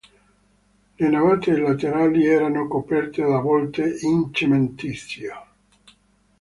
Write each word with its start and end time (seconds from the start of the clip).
Le 0.97 1.07
navate 1.09 1.49
laterali 1.55 2.25
erano 2.25 2.67
coperte 2.67 3.21
da 3.23 3.37
volte 3.39 3.99
in 4.01 4.33
cementizio. 4.33 5.45